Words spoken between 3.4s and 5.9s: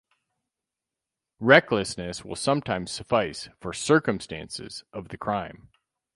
for 'circumstances' of the crime.